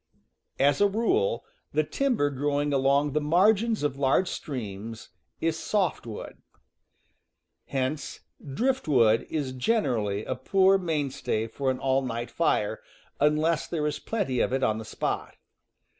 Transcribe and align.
As 0.57 0.81
a 0.81 0.87
rule, 0.87 1.45
the 1.73 1.83
timber 1.83 2.31
growing 2.31 2.73
along 2.73 3.11
the 3.11 3.21
margins 3.21 3.83
of 3.83 3.99
large 3.99 4.27
streams 4.27 5.09
is 5.39 5.59
softwood. 5.59 6.41
Hence 7.67 8.21
driftwood 8.43 9.27
is 9.29 9.49
n 9.49 9.53
'ffw 9.53 9.57
A 9.57 9.59
generally 9.59 10.25
a 10.25 10.33
poor 10.33 10.79
mainstay 10.79 11.45
for 11.45 11.69
an 11.69 11.77
all 11.77 12.01
night 12.01 12.31
fire, 12.31 12.81
unless 13.19 13.67
there 13.67 13.85
is 13.85 13.99
plenty 13.99 14.39
of 14.39 14.51
it 14.51 14.63
on 14.63 14.79
the 14.79 14.85
spot. 14.85 15.35